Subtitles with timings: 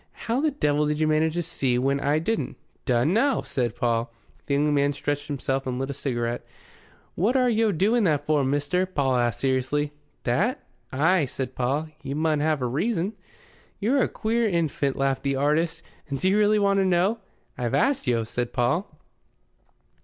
[0.25, 3.75] "How the devil did you manage to see that when I didn't?" "Dun no!" said
[3.75, 4.11] Paul.
[4.47, 6.43] The young man stretched himself and lit a cigarette.
[7.13, 9.91] "What are yo' doing that for, mister?" Paul asked seriously.
[10.23, 11.89] "That?" "Ay," said Paul.
[12.01, 13.13] "You mun have a reason."
[13.79, 15.83] "You're a queer infant," laughed the artist.
[16.11, 17.19] "Do you really want to know?"
[17.55, 18.89] "I've asked yo'," said Paul.